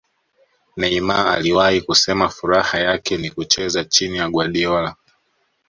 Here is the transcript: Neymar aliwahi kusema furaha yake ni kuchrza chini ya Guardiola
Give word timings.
Neymar 0.77 1.27
aliwahi 1.27 1.81
kusema 1.81 2.29
furaha 2.29 2.79
yake 2.79 3.17
ni 3.17 3.29
kuchrza 3.31 3.85
chini 3.85 4.17
ya 4.17 4.29
Guardiola 4.29 4.95